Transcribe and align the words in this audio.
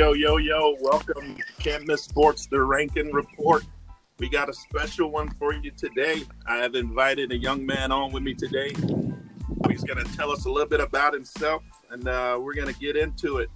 Yo, 0.00 0.14
yo, 0.14 0.38
yo, 0.38 0.76
welcome 0.80 1.36
to 1.36 1.44
Can't 1.62 1.86
Miss 1.86 2.04
Sports, 2.04 2.46
the 2.46 2.58
Rankin 2.58 3.12
Report. 3.12 3.66
We 4.18 4.30
got 4.30 4.48
a 4.48 4.52
special 4.54 5.10
one 5.10 5.28
for 5.34 5.52
you 5.52 5.70
today. 5.72 6.22
I 6.46 6.56
have 6.56 6.74
invited 6.74 7.32
a 7.32 7.36
young 7.36 7.66
man 7.66 7.92
on 7.92 8.10
with 8.10 8.22
me 8.22 8.32
today. 8.32 8.72
He's 9.68 9.84
going 9.84 10.02
to 10.02 10.16
tell 10.16 10.30
us 10.30 10.46
a 10.46 10.50
little 10.50 10.70
bit 10.70 10.80
about 10.80 11.12
himself, 11.12 11.62
and 11.90 12.08
uh, 12.08 12.38
we're 12.40 12.54
going 12.54 12.72
to 12.72 12.80
get 12.80 12.96
into 12.96 13.40
it. 13.40 13.50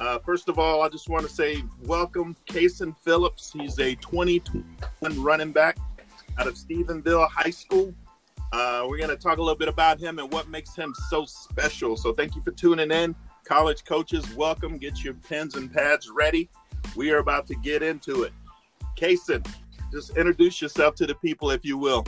Uh, 0.00 0.18
first 0.20 0.48
of 0.48 0.58
all, 0.58 0.80
I 0.80 0.88
just 0.88 1.10
want 1.10 1.26
to 1.26 1.30
say 1.30 1.62
welcome, 1.82 2.34
Kason 2.46 2.96
Phillips. 3.04 3.52
He's 3.52 3.78
a 3.78 3.94
2021 3.96 5.22
running 5.22 5.52
back 5.52 5.76
out 6.38 6.46
of 6.46 6.54
Stephenville 6.54 7.28
High 7.28 7.50
School. 7.50 7.94
Uh, 8.50 8.86
we're 8.88 8.96
going 8.96 9.10
to 9.10 9.16
talk 9.16 9.36
a 9.36 9.42
little 9.42 9.58
bit 9.58 9.68
about 9.68 10.00
him 10.00 10.18
and 10.18 10.32
what 10.32 10.48
makes 10.48 10.74
him 10.74 10.94
so 11.10 11.26
special. 11.26 11.98
So, 11.98 12.14
thank 12.14 12.34
you 12.34 12.40
for 12.40 12.52
tuning 12.52 12.90
in. 12.90 13.14
College 13.52 13.84
coaches, 13.84 14.34
welcome. 14.34 14.78
Get 14.78 15.04
your 15.04 15.12
pens 15.12 15.56
and 15.56 15.70
pads 15.70 16.08
ready. 16.08 16.48
We 16.96 17.10
are 17.10 17.18
about 17.18 17.46
to 17.48 17.54
get 17.54 17.82
into 17.82 18.22
it. 18.22 18.32
Kason, 18.96 19.46
just 19.92 20.16
introduce 20.16 20.62
yourself 20.62 20.94
to 20.94 21.06
the 21.06 21.14
people, 21.16 21.50
if 21.50 21.62
you 21.62 21.76
will. 21.76 22.06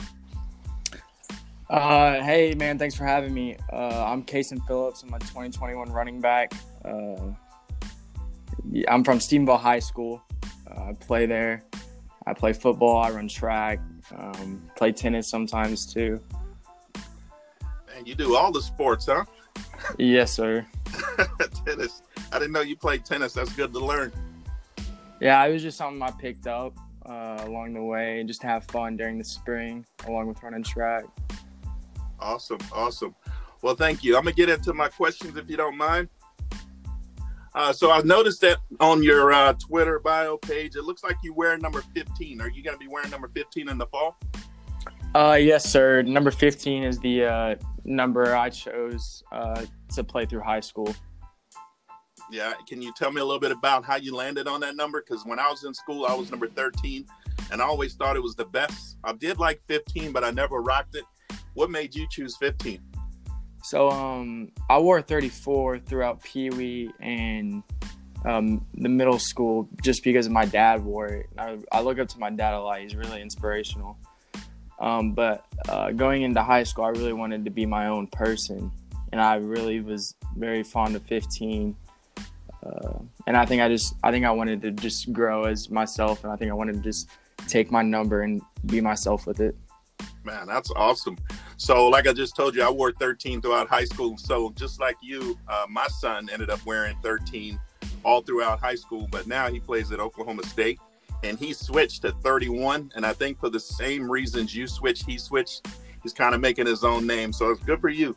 Uh, 1.69 2.23
hey, 2.23 2.55
man, 2.55 2.79
thanks 2.79 2.95
for 2.95 3.05
having 3.05 3.31
me. 3.31 3.57
Uh, 3.71 4.05
I'm 4.07 4.23
Kason 4.23 4.65
Phillips. 4.65 5.03
I'm 5.03 5.13
a 5.13 5.19
2021 5.19 5.91
running 5.91 6.19
back. 6.19 6.51
Uh, 6.83 7.33
I'm 8.87 9.03
from 9.03 9.19
Stephenville 9.19 9.59
High 9.59 9.77
School. 9.77 10.23
Uh, 10.67 10.85
I 10.85 10.93
play 10.93 11.27
there. 11.27 11.63
I 12.25 12.33
play 12.33 12.53
football. 12.53 12.97
I 12.97 13.11
run 13.11 13.27
track. 13.27 13.81
Um, 14.17 14.67
play 14.75 14.91
tennis 14.91 15.27
sometimes 15.27 15.85
too. 15.85 16.19
Man, 16.95 18.03
you 18.03 18.15
do 18.15 18.35
all 18.35 18.51
the 18.51 18.63
sports, 18.63 19.05
huh? 19.05 19.25
Yes, 19.99 20.33
sir. 20.33 20.65
tennis. 21.65 22.01
I 22.31 22.39
didn't 22.39 22.53
know 22.53 22.61
you 22.61 22.75
played 22.75 23.05
tennis. 23.05 23.33
That's 23.33 23.53
good 23.53 23.73
to 23.73 23.79
learn. 23.79 24.11
Yeah, 25.19 25.43
it 25.45 25.53
was 25.53 25.61
just 25.61 25.77
something 25.77 26.01
I 26.01 26.11
picked 26.11 26.47
up 26.47 26.77
uh, 27.05 27.41
along 27.41 27.73
the 27.73 27.83
way, 27.83 28.19
and 28.19 28.27
just 28.27 28.41
to 28.41 28.47
have 28.47 28.65
fun 28.65 28.97
during 28.97 29.17
the 29.17 29.23
spring, 29.23 29.85
along 30.07 30.27
with 30.27 30.41
running 30.43 30.63
track. 30.63 31.05
Awesome, 32.19 32.59
awesome. 32.71 33.15
Well, 33.61 33.75
thank 33.75 34.03
you. 34.03 34.17
I'm 34.17 34.23
gonna 34.23 34.35
get 34.35 34.49
into 34.49 34.73
my 34.73 34.89
questions 34.89 35.37
if 35.37 35.49
you 35.49 35.57
don't 35.57 35.77
mind. 35.77 36.09
Uh, 37.55 37.71
so 37.71 37.89
I've 37.89 38.03
noticed 38.03 38.41
that 38.41 38.57
on 38.81 39.01
your 39.01 39.31
uh, 39.31 39.53
Twitter 39.53 39.99
bio 39.99 40.35
page, 40.35 40.75
it 40.75 40.83
looks 40.83 41.05
like 41.05 41.15
you 41.23 41.33
wear 41.33 41.57
number 41.57 41.81
15. 41.93 42.41
Are 42.41 42.49
you 42.49 42.61
going 42.61 42.75
to 42.75 42.79
be 42.79 42.89
wearing 42.89 43.09
number 43.09 43.29
15 43.33 43.69
in 43.69 43.77
the 43.77 43.85
fall? 43.85 44.19
Uh, 45.15 45.37
yes, 45.39 45.63
sir. 45.63 46.01
Number 46.01 46.31
15 46.31 46.83
is 46.83 46.99
the 46.99 47.23
uh, 47.23 47.55
number 47.85 48.35
I 48.35 48.49
chose 48.49 49.23
uh, 49.31 49.65
to 49.95 50.03
play 50.03 50.25
through 50.25 50.41
high 50.41 50.59
school. 50.59 50.93
Yeah. 52.31 52.53
Can 52.67 52.81
you 52.81 52.91
tell 52.95 53.11
me 53.11 53.21
a 53.21 53.25
little 53.25 53.39
bit 53.39 53.51
about 53.51 53.85
how 53.85 53.95
you 53.97 54.15
landed 54.15 54.47
on 54.47 54.59
that 54.61 54.75
number? 54.75 55.01
Because 55.01 55.25
when 55.25 55.39
I 55.39 55.49
was 55.49 55.63
in 55.63 55.73
school, 55.73 56.05
I 56.05 56.13
was 56.13 56.31
number 56.31 56.47
13, 56.47 57.05
and 57.51 57.61
I 57.61 57.65
always 57.65 57.95
thought 57.95 58.15
it 58.15 58.23
was 58.23 58.35
the 58.35 58.45
best. 58.45 58.97
I 59.03 59.13
did 59.13 59.37
like 59.37 59.61
15, 59.67 60.11
but 60.11 60.23
I 60.23 60.31
never 60.31 60.61
rocked 60.61 60.95
it. 60.95 61.03
What 61.53 61.69
made 61.69 61.95
you 61.95 62.07
choose 62.09 62.35
15? 62.37 62.81
So 63.63 63.89
um, 63.89 64.51
I 64.69 64.77
wore 64.77 65.01
34 65.01 65.79
throughout 65.79 66.21
Pee 66.23 66.49
Wee 66.49 66.91
and 66.99 67.63
um, 68.25 68.65
the 68.75 68.89
middle 68.89 69.19
school 69.19 69.69
just 69.81 70.03
because 70.03 70.29
my 70.29 70.45
dad 70.45 70.83
wore 70.83 71.07
it. 71.07 71.27
I, 71.37 71.57
I, 71.71 71.81
look 71.81 71.99
up 71.99 72.07
to 72.09 72.19
my 72.19 72.29
dad 72.29 72.53
a 72.53 72.59
lot. 72.59 72.79
He's 72.79 72.95
really 72.95 73.21
inspirational. 73.21 73.97
Um, 74.79 75.13
but 75.13 75.45
uh, 75.69 75.91
going 75.91 76.23
into 76.23 76.41
high 76.43 76.63
school, 76.63 76.85
I 76.85 76.89
really 76.89 77.13
wanted 77.13 77.45
to 77.45 77.51
be 77.51 77.65
my 77.65 77.87
own 77.87 78.07
person, 78.07 78.71
and 79.11 79.21
I 79.21 79.35
really 79.35 79.79
was 79.79 80.15
very 80.35 80.63
fond 80.63 80.95
of 80.95 81.03
15. 81.03 81.75
Uh, 82.65 82.99
and 83.27 83.37
I 83.37 83.45
think 83.45 83.61
I 83.61 83.69
just 83.69 83.95
I 84.03 84.11
think 84.11 84.25
I 84.25 84.31
wanted 84.31 84.61
to 84.63 84.71
just 84.71 85.13
grow 85.13 85.45
as 85.45 85.69
myself, 85.69 86.23
and 86.23 86.33
I 86.33 86.35
think 86.35 86.51
I 86.51 86.53
wanted 86.53 86.73
to 86.73 86.81
just 86.81 87.09
take 87.47 87.71
my 87.71 87.81
number 87.81 88.21
and 88.21 88.41
be 88.65 88.81
myself 88.81 89.27
with 89.27 89.39
it. 89.39 89.55
Man, 90.23 90.47
that's 90.47 90.71
awesome. 90.75 91.17
So, 91.57 91.87
like 91.87 92.07
I 92.07 92.13
just 92.13 92.35
told 92.35 92.55
you, 92.55 92.63
I 92.63 92.69
wore 92.69 92.91
13 92.91 93.41
throughout 93.41 93.69
high 93.69 93.85
school. 93.85 94.17
So, 94.17 94.51
just 94.55 94.79
like 94.79 94.97
you, 95.01 95.37
uh, 95.47 95.67
my 95.69 95.87
son 95.87 96.29
ended 96.33 96.49
up 96.49 96.65
wearing 96.65 96.97
13 97.03 97.59
all 98.03 98.21
throughout 98.21 98.59
high 98.59 98.75
school, 98.75 99.07
but 99.11 99.27
now 99.27 99.49
he 99.49 99.59
plays 99.59 99.91
at 99.91 99.99
Oklahoma 99.99 100.43
State 100.45 100.79
and 101.25 101.37
he 101.37 101.53
switched 101.53 102.03
to 102.03 102.11
31. 102.11 102.91
And 102.95 103.05
I 103.05 103.13
think 103.13 103.39
for 103.39 103.49
the 103.49 103.59
same 103.59 104.09
reasons 104.09 104.55
you 104.55 104.67
switched, 104.67 105.05
he 105.05 105.17
switched. 105.17 105.67
He's 106.01 106.13
kind 106.13 106.35
of 106.35 106.41
making 106.41 106.67
his 106.67 106.83
own 106.83 107.05
name. 107.05 107.33
So, 107.33 107.49
it's 107.49 107.63
good 107.63 107.81
for 107.81 107.89
you. 107.89 108.15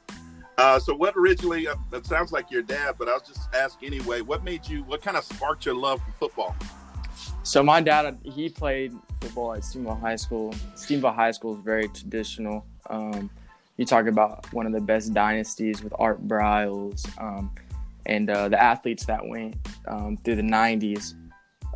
Uh, 0.58 0.78
so, 0.78 0.94
what 0.94 1.14
originally, 1.16 1.68
uh, 1.68 1.74
it 1.92 2.06
sounds 2.06 2.32
like 2.32 2.50
your 2.50 2.62
dad, 2.62 2.96
but 2.98 3.08
I'll 3.08 3.20
just 3.20 3.48
ask 3.54 3.82
anyway, 3.82 4.20
what 4.20 4.44
made 4.44 4.66
you, 4.68 4.82
what 4.84 5.02
kind 5.02 5.16
of 5.16 5.24
sparked 5.24 5.64
your 5.64 5.74
love 5.74 6.00
for 6.02 6.12
football? 6.12 6.56
So 7.48 7.62
my 7.62 7.80
dad, 7.80 8.18
he 8.24 8.50
played 8.50 8.92
football 9.20 9.54
at 9.54 9.60
Stephenville 9.60 9.98
High 10.00 10.16
School. 10.16 10.52
Stephenville 10.74 11.14
High 11.14 11.30
School 11.30 11.54
is 11.56 11.64
very 11.64 11.88
traditional. 11.88 12.66
Um, 12.90 13.30
you 13.78 13.86
talk 13.86 14.06
about 14.06 14.52
one 14.52 14.66
of 14.66 14.72
the 14.72 14.80
best 14.80 15.14
dynasties 15.14 15.82
with 15.82 15.94
Art 15.98 16.26
Briles 16.26 17.08
um, 17.18 17.50
and 18.06 18.28
uh, 18.28 18.48
the 18.48 18.62
athletes 18.62 19.06
that 19.06 19.26
went 19.26 19.56
um, 19.86 20.16
through 20.18 20.36
the 20.36 20.42
90s. 20.42 21.14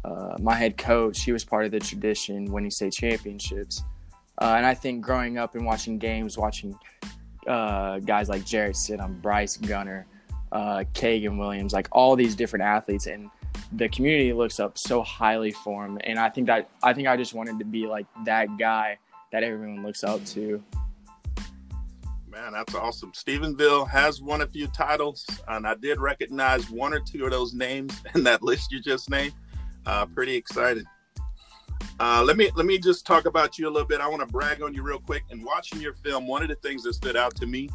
Uh, 0.05 0.37
my 0.41 0.55
head 0.55 0.77
coach, 0.77 1.23
he 1.23 1.33
was 1.33 1.45
part 1.45 1.65
of 1.65 1.71
the 1.71 1.81
tradition 1.81 2.51
winning 2.51 2.71
state 2.71 2.93
championships. 2.93 3.85
Uh, 4.41 4.55
and 4.57 4.67
I 4.67 4.75
think 4.75 5.05
growing 5.05 5.39
up 5.39 5.55
and 5.55 5.65
watching 5.65 5.99
games, 5.99 6.37
watching 6.37 6.77
uh, 7.47 7.99
guys 8.01 8.29
like 8.29 8.45
Jarrett 8.45 8.75
Stidham, 8.75 9.21
Bryce 9.23 9.57
Gunner, 9.57 10.07
uh, 10.51 10.85
Kagan 10.95 11.39
Williams, 11.39 11.73
like 11.73 11.89
all 11.93 12.17
these 12.17 12.35
different 12.35 12.65
athletes, 12.65 13.07
and– 13.07 13.31
the 13.73 13.89
community 13.89 14.33
looks 14.33 14.61
up 14.61 14.77
so 14.77 15.03
highly 15.03 15.51
for 15.51 15.85
him 15.85 15.99
and 16.05 16.19
i 16.19 16.29
think 16.29 16.47
that 16.47 16.69
i 16.83 16.93
think 16.93 17.09
i 17.09 17.17
just 17.17 17.35
wanted 17.35 17.59
to 17.59 17.65
be 17.65 17.87
like 17.87 18.07
that 18.25 18.49
guy 18.59 18.97
that 19.31 19.43
everyone 19.43 19.83
looks 19.83 20.05
up 20.05 20.23
to. 20.27 20.63
Man 22.29 22.53
that's 22.53 22.75
awesome. 22.75 23.13
Stephenville 23.13 23.89
has 23.89 24.21
won 24.21 24.43
a 24.43 24.47
few 24.47 24.67
titles 24.69 25.27
and 25.49 25.67
i 25.67 25.75
did 25.75 26.01
recognize 26.01 26.71
one 26.71 26.93
or 26.93 27.01
two 27.01 27.25
of 27.25 27.31
those 27.31 27.55
names 27.55 27.99
in 28.15 28.23
that 28.25 28.43
list 28.43 28.71
you 28.73 28.81
just 28.81 29.09
named 29.11 29.35
uh, 29.87 30.07
pretty 30.07 30.35
excited 30.35 30.85
uh, 32.01 32.23
let 32.25 32.37
me 32.37 32.51
let 32.57 32.67
me 32.67 32.79
just 32.79 33.07
talk 33.07 33.27
about 33.27 33.59
you 33.59 33.69
a 33.69 33.71
little 33.71 33.87
bit 33.87 34.01
i 34.01 34.09
want 34.09 34.21
to 34.21 34.27
brag 34.27 34.63
on 34.63 34.75
you 34.75 34.83
real 34.83 35.01
quick 35.01 35.23
and 35.31 35.45
watching 35.45 35.81
your 35.81 35.95
film 35.95 36.27
one 36.27 36.43
of 36.43 36.49
the 36.49 36.55
things 36.57 36.83
that 36.83 36.95
stood 36.95 37.17
out 37.17 37.35
to 37.35 37.47
me 37.47 37.69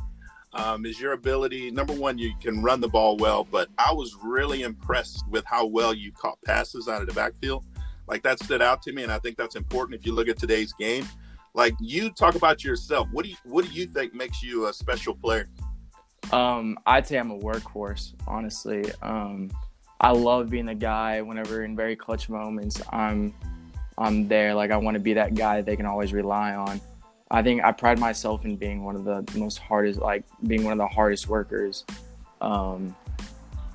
um, 0.53 0.85
is 0.85 0.99
your 0.99 1.13
ability. 1.13 1.71
Number 1.71 1.93
one, 1.93 2.17
you 2.17 2.33
can 2.41 2.61
run 2.61 2.81
the 2.81 2.87
ball 2.87 3.17
well, 3.17 3.43
but 3.43 3.69
I 3.77 3.93
was 3.93 4.15
really 4.23 4.63
impressed 4.63 5.23
with 5.29 5.45
how 5.45 5.65
well 5.65 5.93
you 5.93 6.11
caught 6.11 6.41
passes 6.45 6.87
out 6.87 7.01
of 7.01 7.07
the 7.07 7.13
backfield. 7.13 7.65
Like 8.07 8.23
that 8.23 8.39
stood 8.39 8.61
out 8.61 8.81
to 8.83 8.93
me, 8.93 9.03
and 9.03 9.11
I 9.11 9.19
think 9.19 9.37
that's 9.37 9.55
important 9.55 9.99
if 9.99 10.05
you 10.05 10.13
look 10.13 10.27
at 10.27 10.37
today's 10.37 10.73
game. 10.73 11.07
Like 11.53 11.73
you 11.79 12.09
talk 12.11 12.35
about 12.35 12.63
yourself. 12.63 13.07
What 13.11 13.25
do 13.25 13.31
you 13.31 13.37
what 13.43 13.65
do 13.65 13.71
you 13.71 13.85
think 13.85 14.13
makes 14.13 14.41
you 14.41 14.67
a 14.67 14.73
special 14.73 15.13
player? 15.13 15.49
Um, 16.31 16.77
I'd 16.85 17.07
say 17.07 17.17
I'm 17.17 17.31
a 17.31 17.37
workhorse, 17.39 18.13
honestly. 18.27 18.85
Um, 19.01 19.51
I 19.99 20.11
love 20.11 20.49
being 20.49 20.65
the 20.65 20.75
guy 20.75 21.21
whenever 21.21 21.63
in 21.63 21.75
very 21.75 21.95
clutch 21.95 22.29
moments 22.29 22.81
I'm 22.91 23.33
I'm 23.97 24.27
there. 24.27 24.53
Like 24.53 24.71
I 24.71 24.77
want 24.77 24.95
to 24.95 24.99
be 24.99 25.13
that 25.13 25.33
guy 25.33 25.61
they 25.61 25.75
can 25.75 25.85
always 25.85 26.13
rely 26.13 26.53
on. 26.53 26.79
I 27.29 27.41
think 27.41 27.63
I 27.63 27.71
pride 27.71 27.99
myself 27.99 28.45
in 28.45 28.55
being 28.55 28.83
one 28.83 28.95
of 28.95 29.03
the 29.03 29.25
most 29.37 29.57
hardest, 29.57 29.99
like 29.99 30.23
being 30.45 30.63
one 30.63 30.71
of 30.71 30.77
the 30.77 30.87
hardest 30.87 31.27
workers 31.27 31.83
um, 32.41 32.95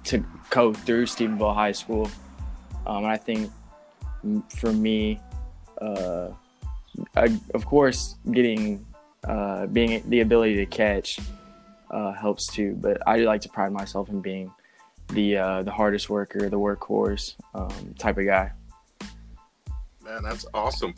to 0.05 0.25
go 0.49 0.73
through 0.73 1.07
Stephenville 1.07 1.55
High 1.55 1.73
School. 1.73 2.11
Um, 2.87 2.99
and 2.99 3.09
I 3.09 3.17
think 3.17 3.51
for 4.49 4.73
me, 4.73 5.21
uh, 5.81 6.29
I, 7.17 7.39
of 7.55 7.67
course, 7.67 8.17
getting 8.31 8.87
uh, 9.25 9.67
being 9.67 10.03
the 10.09 10.21
ability 10.21 10.57
to 10.57 10.67
catch 10.67 11.19
uh, 11.91 12.13
helps 12.13 12.47
too. 12.47 12.77
But 12.81 13.07
I 13.07 13.19
do 13.19 13.25
like 13.25 13.43
to 13.43 13.49
pride 13.49 13.73
myself 13.73 14.09
in 14.09 14.21
being 14.21 14.51
the 15.13 15.37
uh, 15.37 15.63
the 15.63 15.71
hardest 15.71 16.11
worker, 16.11 16.49
the 16.49 16.59
workhorse 16.59 17.35
um, 17.55 17.95
type 17.99 18.19
of 18.19 18.27
guy. 18.27 18.53
Man, 20.03 20.23
that's 20.23 20.47
awesome. 20.53 20.95